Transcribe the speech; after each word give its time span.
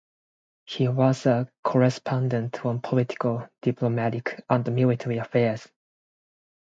He 0.65 0.87
was 0.87 1.27
a 1.27 1.47
correspondent 1.63 2.65
on 2.65 2.81
political, 2.81 3.47
diplomatic 3.61 4.43
and 4.49 4.73
military 4.73 5.17
affairs. 5.17 5.67